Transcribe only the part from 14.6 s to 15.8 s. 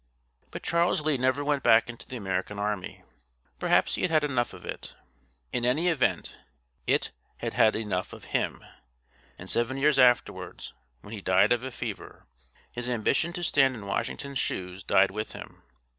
died with him.